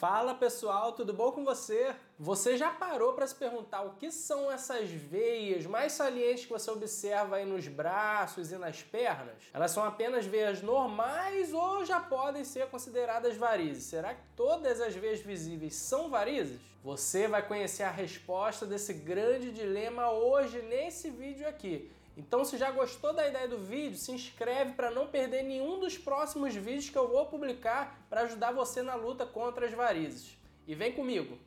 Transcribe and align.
Fala 0.00 0.34
pessoal, 0.34 0.94
tudo 0.94 1.12
bom 1.12 1.30
com 1.30 1.44
você? 1.44 1.94
Você 2.18 2.56
já 2.56 2.70
parou 2.70 3.12
para 3.12 3.26
se 3.26 3.34
perguntar 3.34 3.82
o 3.82 3.96
que 3.96 4.10
são 4.10 4.50
essas 4.50 4.88
veias 4.88 5.66
mais 5.66 5.92
salientes 5.92 6.46
que 6.46 6.52
você 6.52 6.70
observa 6.70 7.36
aí 7.36 7.44
nos 7.44 7.68
braços 7.68 8.50
e 8.50 8.56
nas 8.56 8.82
pernas? 8.82 9.36
Elas 9.52 9.72
são 9.72 9.84
apenas 9.84 10.24
veias 10.24 10.62
normais 10.62 11.52
ou 11.52 11.84
já 11.84 12.00
podem 12.00 12.44
ser 12.44 12.68
consideradas 12.68 13.36
varizes? 13.36 13.84
Será 13.84 14.14
que 14.14 14.22
todas 14.34 14.80
as 14.80 14.94
veias 14.94 15.20
visíveis 15.20 15.74
são 15.74 16.08
varizes? 16.08 16.58
Você 16.82 17.28
vai 17.28 17.46
conhecer 17.46 17.82
a 17.82 17.90
resposta 17.90 18.64
desse 18.64 18.94
grande 18.94 19.52
dilema 19.52 20.10
hoje 20.10 20.62
nesse 20.62 21.10
vídeo 21.10 21.46
aqui. 21.46 21.92
Então, 22.16 22.44
se 22.44 22.58
já 22.58 22.70
gostou 22.70 23.12
da 23.12 23.26
ideia 23.26 23.48
do 23.48 23.58
vídeo, 23.58 23.96
se 23.96 24.12
inscreve 24.12 24.72
para 24.72 24.90
não 24.90 25.06
perder 25.06 25.42
nenhum 25.42 25.78
dos 25.78 25.96
próximos 25.96 26.54
vídeos 26.54 26.90
que 26.90 26.98
eu 26.98 27.08
vou 27.08 27.26
publicar 27.26 27.98
para 28.10 28.22
ajudar 28.22 28.52
você 28.52 28.82
na 28.82 28.94
luta 28.94 29.24
contra 29.24 29.66
as 29.66 29.72
varizes. 29.72 30.36
E 30.66 30.74
vem 30.74 30.92
comigo! 30.92 31.38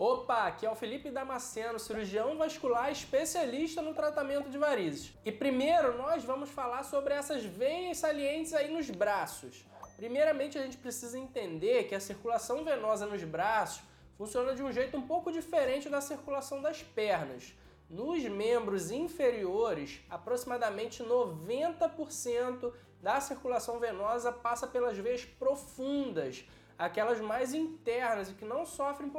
Opa, 0.00 0.46
aqui 0.46 0.64
é 0.64 0.70
o 0.70 0.76
Felipe 0.76 1.10
Damasceno, 1.10 1.76
cirurgião 1.76 2.36
vascular 2.36 2.88
especialista 2.92 3.82
no 3.82 3.92
tratamento 3.92 4.48
de 4.48 4.56
varizes. 4.56 5.12
E 5.24 5.32
primeiro 5.32 5.98
nós 5.98 6.22
vamos 6.22 6.50
falar 6.50 6.84
sobre 6.84 7.14
essas 7.14 7.44
veias 7.44 7.98
salientes 7.98 8.54
aí 8.54 8.70
nos 8.70 8.88
braços. 8.88 9.66
Primeiramente, 9.98 10.56
a 10.56 10.62
gente 10.62 10.76
precisa 10.76 11.18
entender 11.18 11.88
que 11.88 11.94
a 11.94 11.98
circulação 11.98 12.62
venosa 12.62 13.04
nos 13.04 13.24
braços 13.24 13.82
funciona 14.16 14.54
de 14.54 14.62
um 14.62 14.70
jeito 14.70 14.96
um 14.96 15.02
pouco 15.02 15.32
diferente 15.32 15.88
da 15.88 16.00
circulação 16.00 16.62
das 16.62 16.80
pernas. 16.84 17.52
Nos 17.90 18.22
membros 18.22 18.92
inferiores, 18.92 20.00
aproximadamente 20.08 21.02
90% 21.02 22.72
da 23.02 23.20
circulação 23.20 23.80
venosa 23.80 24.30
passa 24.30 24.68
pelas 24.68 24.96
veias 24.96 25.24
profundas, 25.24 26.44
aquelas 26.78 27.20
mais 27.20 27.52
internas 27.52 28.30
e 28.30 28.34
que 28.34 28.44
não 28.44 28.64
sofrem 28.64 29.10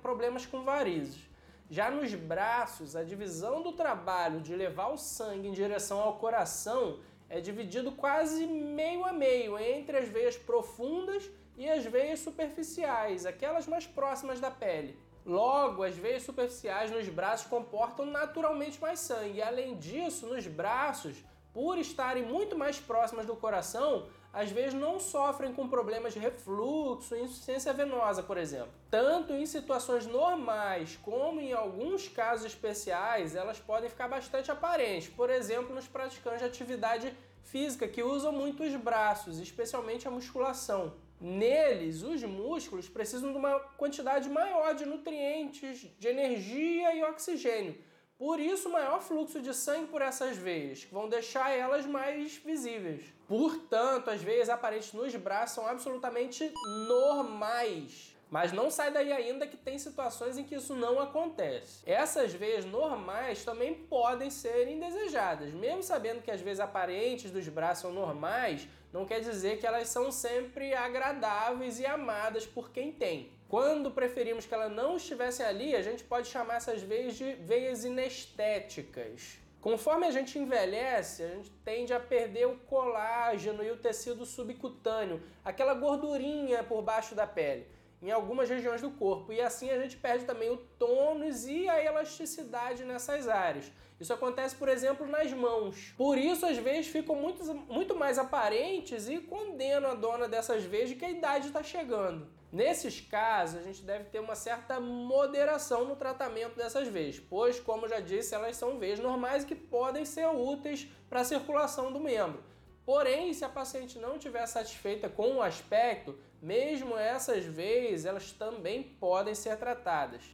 problemas 0.00 0.46
com 0.46 0.62
varizes. 0.62 1.28
Já 1.68 1.90
nos 1.90 2.14
braços, 2.14 2.94
a 2.94 3.02
divisão 3.02 3.62
do 3.62 3.72
trabalho 3.72 4.40
de 4.40 4.54
levar 4.54 4.92
o 4.92 4.96
sangue 4.96 5.48
em 5.48 5.52
direção 5.52 5.98
ao 5.98 6.18
coração 6.18 7.00
é 7.30 7.40
dividido 7.40 7.92
quase 7.92 8.44
meio 8.44 9.04
a 9.04 9.12
meio 9.12 9.56
entre 9.56 9.96
as 9.96 10.08
veias 10.08 10.36
profundas 10.36 11.30
e 11.56 11.68
as 11.70 11.84
veias 11.84 12.18
superficiais, 12.18 13.24
aquelas 13.24 13.68
mais 13.68 13.86
próximas 13.86 14.40
da 14.40 14.50
pele. 14.50 14.98
Logo, 15.24 15.84
as 15.84 15.94
veias 15.94 16.24
superficiais 16.24 16.90
nos 16.90 17.08
braços 17.08 17.46
comportam 17.46 18.04
naturalmente 18.04 18.80
mais 18.80 18.98
sangue. 18.98 19.40
Além 19.40 19.76
disso, 19.78 20.26
nos 20.26 20.46
braços, 20.48 21.14
por 21.54 21.78
estarem 21.78 22.24
muito 22.24 22.58
mais 22.58 22.80
próximas 22.80 23.26
do 23.26 23.36
coração, 23.36 24.08
às 24.32 24.50
vezes 24.50 24.74
não 24.74 25.00
sofrem 25.00 25.52
com 25.52 25.68
problemas 25.68 26.12
de 26.12 26.18
refluxo 26.18 27.16
insuficiência 27.16 27.72
venosa, 27.72 28.22
por 28.22 28.38
exemplo. 28.38 28.72
Tanto 28.90 29.32
em 29.32 29.44
situações 29.46 30.06
normais 30.06 30.98
como 31.02 31.40
em 31.40 31.52
alguns 31.52 32.08
casos 32.08 32.46
especiais, 32.46 33.34
elas 33.34 33.58
podem 33.58 33.90
ficar 33.90 34.08
bastante 34.08 34.50
aparentes, 34.50 35.08
por 35.08 35.30
exemplo, 35.30 35.74
nos 35.74 35.88
praticantes 35.88 36.40
de 36.40 36.46
atividade 36.46 37.16
física 37.42 37.88
que 37.88 38.02
usam 38.02 38.32
muito 38.32 38.62
os 38.62 38.74
braços, 38.76 39.38
especialmente 39.40 40.06
a 40.06 40.10
musculação. 40.10 40.94
Neles, 41.20 42.02
os 42.02 42.22
músculos 42.22 42.88
precisam 42.88 43.32
de 43.32 43.38
uma 43.38 43.58
quantidade 43.76 44.28
maior 44.28 44.74
de 44.74 44.86
nutrientes, 44.86 45.86
de 45.98 46.08
energia 46.08 46.94
e 46.94 47.02
oxigênio 47.02 47.76
por 48.20 48.38
isso, 48.38 48.68
maior 48.68 49.00
fluxo 49.00 49.40
de 49.40 49.54
sangue 49.54 49.86
por 49.86 50.02
essas 50.02 50.36
veias, 50.36 50.84
que 50.84 50.92
vão 50.92 51.08
deixar 51.08 51.52
elas 51.56 51.86
mais 51.86 52.36
visíveis. 52.36 53.00
Portanto, 53.30 54.10
as 54.10 54.20
veias 54.20 54.48
aparentes 54.48 54.92
nos 54.92 55.14
braços 55.14 55.54
são 55.54 55.64
absolutamente 55.64 56.52
normais. 56.88 58.16
Mas 58.28 58.50
não 58.50 58.72
sai 58.72 58.90
daí 58.90 59.12
ainda 59.12 59.46
que 59.46 59.56
tem 59.56 59.78
situações 59.78 60.36
em 60.36 60.42
que 60.42 60.56
isso 60.56 60.74
não 60.74 60.98
acontece. 60.98 61.80
Essas 61.86 62.32
veias 62.32 62.64
normais 62.64 63.44
também 63.44 63.72
podem 63.72 64.30
ser 64.30 64.66
indesejadas. 64.66 65.52
Mesmo 65.52 65.80
sabendo 65.80 66.22
que 66.22 66.30
as 66.32 66.40
veias 66.40 66.58
aparentes 66.58 67.30
dos 67.30 67.48
braços 67.48 67.82
são 67.82 67.92
normais, 67.92 68.66
não 68.92 69.06
quer 69.06 69.20
dizer 69.20 69.60
que 69.60 69.66
elas 69.66 69.86
são 69.86 70.10
sempre 70.10 70.74
agradáveis 70.74 71.78
e 71.78 71.86
amadas 71.86 72.44
por 72.44 72.72
quem 72.72 72.90
tem. 72.90 73.30
Quando 73.48 73.92
preferimos 73.92 74.44
que 74.44 74.54
elas 74.54 74.72
não 74.72 74.96
estivessem 74.96 75.46
ali, 75.46 75.76
a 75.76 75.82
gente 75.82 76.02
pode 76.02 76.26
chamar 76.26 76.56
essas 76.56 76.82
veias 76.82 77.14
de 77.14 77.34
veias 77.34 77.84
inestéticas. 77.84 79.38
Conforme 79.60 80.06
a 80.06 80.10
gente 80.10 80.38
envelhece, 80.38 81.22
a 81.22 81.28
gente 81.28 81.50
tende 81.64 81.92
a 81.92 82.00
perder 82.00 82.46
o 82.46 82.56
colágeno 82.60 83.62
e 83.62 83.70
o 83.70 83.76
tecido 83.76 84.24
subcutâneo, 84.24 85.22
aquela 85.44 85.74
gordurinha 85.74 86.64
por 86.64 86.82
baixo 86.82 87.14
da 87.14 87.26
pele 87.26 87.66
em 88.02 88.10
algumas 88.10 88.48
regiões 88.48 88.80
do 88.80 88.90
corpo. 88.90 89.32
E 89.32 89.40
assim 89.40 89.70
a 89.70 89.78
gente 89.78 89.96
perde 89.96 90.24
também 90.24 90.50
o 90.50 90.56
tônus 90.56 91.44
e 91.44 91.68
a 91.68 91.82
elasticidade 91.84 92.84
nessas 92.84 93.28
áreas. 93.28 93.70
Isso 94.00 94.14
acontece, 94.14 94.56
por 94.56 94.68
exemplo, 94.68 95.06
nas 95.06 95.30
mãos. 95.30 95.92
Por 95.96 96.16
isso, 96.16 96.46
as 96.46 96.56
veias 96.56 96.86
ficam 96.86 97.14
muito, 97.14 97.44
muito 97.68 97.94
mais 97.94 98.18
aparentes 98.18 99.08
e 99.08 99.18
condenam 99.18 99.90
a 99.90 99.94
dona 99.94 100.26
dessas 100.26 100.64
veias 100.64 100.88
de 100.88 100.94
que 100.94 101.04
a 101.04 101.10
idade 101.10 101.48
está 101.48 101.62
chegando. 101.62 102.26
Nesses 102.50 103.00
casos, 103.00 103.60
a 103.60 103.62
gente 103.62 103.82
deve 103.82 104.04
ter 104.04 104.18
uma 104.18 104.34
certa 104.34 104.80
moderação 104.80 105.84
no 105.84 105.94
tratamento 105.94 106.56
dessas 106.56 106.88
veias, 106.88 107.20
pois, 107.20 107.60
como 107.60 107.88
já 107.88 108.00
disse, 108.00 108.34
elas 108.34 108.56
são 108.56 108.78
veias 108.78 108.98
normais 108.98 109.44
que 109.44 109.54
podem 109.54 110.04
ser 110.04 110.26
úteis 110.26 110.88
para 111.08 111.20
a 111.20 111.24
circulação 111.24 111.92
do 111.92 112.00
membro. 112.00 112.42
Porém, 112.90 113.32
se 113.32 113.44
a 113.44 113.48
paciente 113.48 114.00
não 114.00 114.16
estiver 114.16 114.44
satisfeita 114.46 115.08
com 115.08 115.36
o 115.36 115.42
aspecto, 115.42 116.18
mesmo 116.42 116.98
essas 116.98 117.44
veias, 117.44 118.04
elas 118.04 118.32
também 118.32 118.82
podem 118.82 119.32
ser 119.32 119.56
tratadas. 119.58 120.24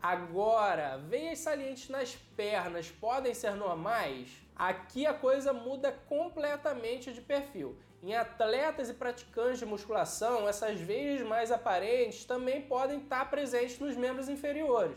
Agora, 0.00 0.96
veias 0.98 1.40
salientes 1.40 1.88
nas 1.88 2.14
pernas 2.36 2.88
podem 2.88 3.34
ser 3.34 3.56
normais? 3.56 4.28
Aqui 4.54 5.04
a 5.06 5.12
coisa 5.12 5.52
muda 5.52 5.90
completamente 6.08 7.12
de 7.12 7.20
perfil. 7.20 7.76
Em 8.00 8.14
atletas 8.14 8.88
e 8.88 8.94
praticantes 8.94 9.58
de 9.58 9.66
musculação, 9.66 10.48
essas 10.48 10.78
veias 10.78 11.20
mais 11.22 11.50
aparentes 11.50 12.24
também 12.24 12.62
podem 12.62 13.00
estar 13.00 13.28
presentes 13.28 13.80
nos 13.80 13.96
membros 13.96 14.28
inferiores. 14.28 14.96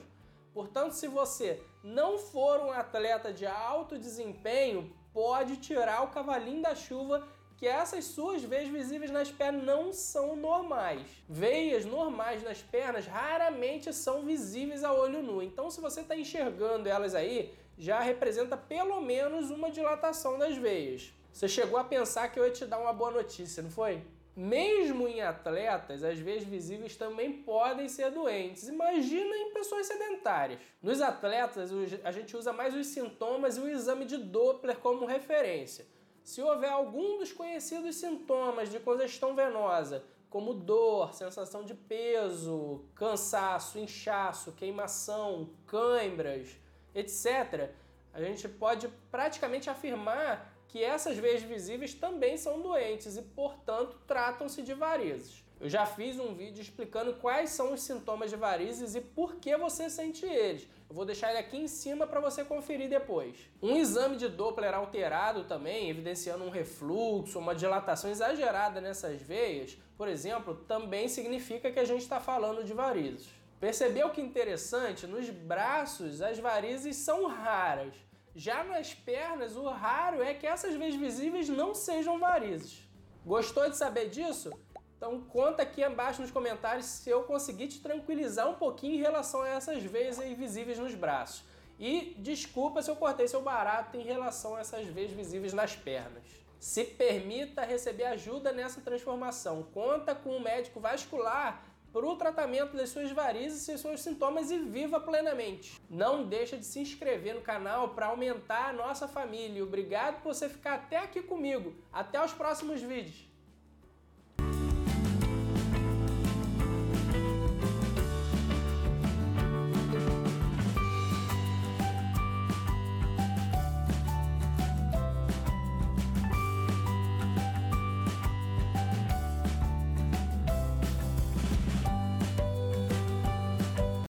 Portanto, 0.53 0.91
se 0.91 1.07
você 1.07 1.63
não 1.83 2.19
for 2.19 2.59
um 2.59 2.71
atleta 2.71 3.33
de 3.33 3.47
alto 3.47 3.97
desempenho, 3.97 4.95
pode 5.15 5.55
tirar 5.55 6.03
o 6.03 6.09
cavalinho 6.09 6.61
da 6.61 6.75
chuva 6.75 7.25
que 7.55 7.65
essas 7.65 8.03
suas 8.03 8.43
veias 8.43 8.67
visíveis 8.67 9.09
nas 9.09 9.31
pernas 9.31 9.63
não 9.63 9.93
são 9.93 10.35
normais. 10.35 11.07
Veias 11.29 11.85
normais 11.85 12.43
nas 12.43 12.61
pernas 12.61 13.07
raramente 13.07 13.93
são 13.93 14.25
visíveis 14.25 14.83
a 14.83 14.91
olho 14.91 15.23
nu. 15.23 15.41
Então, 15.41 15.71
se 15.71 15.79
você 15.79 16.01
está 16.01 16.17
enxergando 16.17 16.89
elas 16.89 17.15
aí, 17.15 17.55
já 17.77 18.01
representa 18.01 18.57
pelo 18.57 18.99
menos 18.99 19.49
uma 19.49 19.71
dilatação 19.71 20.37
das 20.37 20.57
veias. 20.57 21.13
Você 21.31 21.47
chegou 21.47 21.79
a 21.79 21.83
pensar 21.85 22.27
que 22.27 22.37
eu 22.37 22.45
ia 22.45 22.51
te 22.51 22.65
dar 22.65 22.79
uma 22.79 22.91
boa 22.91 23.11
notícia, 23.11 23.63
não 23.63 23.71
foi? 23.71 24.03
Mesmo 24.35 25.07
em 25.07 25.21
atletas, 25.21 26.03
as 26.03 26.19
veias 26.19 26.43
visíveis 26.43 26.97
também 26.97 27.31
podem 27.43 27.87
ser 27.87 28.11
doentes. 28.11 28.67
Imagina 28.67 29.33
em 29.37 29.53
pessoas 29.53 29.87
sedentárias. 29.87 30.59
Nos 30.81 31.01
atletas, 31.01 31.71
a 32.03 32.11
gente 32.11 32.35
usa 32.35 32.51
mais 32.51 32.75
os 32.75 32.87
sintomas 32.87 33.55
e 33.55 33.61
o 33.61 33.69
exame 33.69 34.03
de 34.03 34.17
Doppler 34.17 34.77
como 34.79 35.05
referência. 35.05 35.87
Se 36.21 36.41
houver 36.41 36.69
algum 36.69 37.17
dos 37.17 37.31
conhecidos 37.31 37.95
sintomas 37.95 38.69
de 38.69 38.79
congestão 38.79 39.33
venosa, 39.35 40.03
como 40.29 40.53
dor, 40.53 41.13
sensação 41.13 41.63
de 41.63 41.73
peso, 41.73 42.83
cansaço, 42.93 43.79
inchaço, 43.79 44.51
queimação, 44.51 45.51
câimbras, 45.65 46.57
etc., 46.93 47.71
a 48.15 48.21
gente 48.21 48.47
pode 48.47 48.87
praticamente 49.11 49.69
afirmar 49.69 50.53
que 50.69 50.81
essas 50.81 51.17
veias 51.17 51.43
visíveis 51.43 51.93
também 51.93 52.37
são 52.37 52.61
doentes 52.61 53.17
e, 53.17 53.21
portanto, 53.21 53.99
tratam-se 54.07 54.61
de 54.61 54.73
varizes. 54.73 55.43
Eu 55.59 55.69
já 55.69 55.85
fiz 55.85 56.17
um 56.17 56.33
vídeo 56.33 56.61
explicando 56.61 57.13
quais 57.15 57.49
são 57.49 57.73
os 57.73 57.81
sintomas 57.81 58.29
de 58.29 58.37
varizes 58.37 58.95
e 58.95 59.01
por 59.01 59.35
que 59.35 59.55
você 59.57 59.89
sente 59.89 60.25
eles. 60.25 60.67
Eu 60.89 60.95
vou 60.95 61.05
deixar 61.05 61.29
ele 61.29 61.39
aqui 61.39 61.57
em 61.57 61.67
cima 61.67 62.07
para 62.07 62.21
você 62.21 62.43
conferir 62.43 62.89
depois. 62.89 63.35
Um 63.61 63.75
exame 63.75 64.15
de 64.15 64.29
Doppler 64.29 64.73
alterado 64.73 65.43
também, 65.43 65.89
evidenciando 65.89 66.43
um 66.43 66.49
refluxo, 66.49 67.39
uma 67.39 67.55
dilatação 67.55 68.09
exagerada 68.09 68.79
nessas 68.79 69.21
veias, 69.21 69.77
por 69.97 70.07
exemplo, 70.07 70.55
também 70.67 71.07
significa 71.07 71.71
que 71.71 71.79
a 71.79 71.85
gente 71.85 72.01
está 72.01 72.19
falando 72.19 72.63
de 72.63 72.73
varizes. 72.73 73.27
Percebeu 73.59 74.09
que 74.09 74.21
interessante? 74.21 75.07
Nos 75.07 75.29
braços 75.29 76.21
as 76.21 76.39
varizes 76.39 76.97
são 76.97 77.27
raras. 77.27 77.93
Já 78.35 78.63
nas 78.63 78.93
pernas, 78.93 79.55
o 79.55 79.67
raro 79.69 80.21
é 80.21 80.33
que 80.33 80.45
essas 80.45 80.75
veias 80.75 80.95
visíveis 80.95 81.47
não 81.47 81.73
sejam 81.73 82.19
varizes. 82.19 82.85
Gostou 83.25 83.69
de 83.69 83.77
saber 83.77 84.09
disso? 84.09 84.51
Então 84.97 85.21
conta 85.21 85.63
aqui 85.63 85.83
embaixo 85.83 86.21
nos 86.21 86.31
comentários 86.31 86.85
se 86.85 87.09
eu 87.09 87.23
conseguir 87.23 87.67
te 87.67 87.79
tranquilizar 87.79 88.49
um 88.49 88.55
pouquinho 88.55 88.95
em 88.95 89.01
relação 89.01 89.41
a 89.41 89.49
essas 89.49 89.81
veias 89.83 90.17
visíveis 90.17 90.77
nos 90.77 90.93
braços. 90.93 91.43
E 91.79 92.15
desculpa 92.19 92.81
se 92.81 92.89
eu 92.89 92.95
cortei 92.95 93.27
seu 93.27 93.41
barato 93.41 93.97
em 93.97 94.03
relação 94.03 94.55
a 94.55 94.59
essas 94.59 94.85
veias 94.87 95.11
visíveis 95.11 95.53
nas 95.53 95.75
pernas. 95.75 96.23
Se 96.59 96.83
permita 96.83 97.65
receber 97.65 98.05
ajuda 98.05 98.51
nessa 98.51 98.81
transformação. 98.81 99.63
Conta 99.73 100.15
com 100.15 100.37
um 100.37 100.39
médico 100.39 100.79
vascular 100.79 101.63
para 101.95 102.05
o 102.05 102.17
tratamento 102.17 102.75
das 102.75 102.89
suas 102.89 103.09
varizes 103.09 103.65
e 103.69 103.77
seus 103.77 104.01
sintomas 104.01 104.51
e 104.51 104.59
viva 104.59 104.99
plenamente. 104.99 105.79
Não 105.89 106.27
deixa 106.27 106.57
de 106.57 106.65
se 106.65 106.81
inscrever 106.81 107.35
no 107.35 107.39
canal 107.39 107.95
para 107.95 108.07
aumentar 108.07 108.71
a 108.71 108.73
nossa 108.73 109.07
família. 109.07 109.63
Obrigado 109.63 110.21
por 110.21 110.33
você 110.33 110.49
ficar 110.49 110.73
até 110.73 110.97
aqui 110.97 111.21
comigo. 111.21 111.73
Até 111.93 112.21
os 112.21 112.33
próximos 112.33 112.81
vídeos. 112.81 113.34